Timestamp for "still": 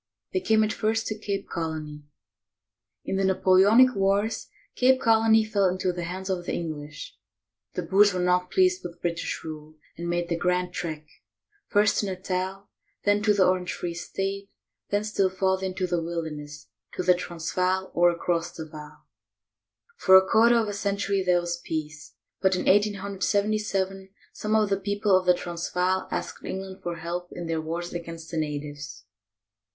15.03-15.29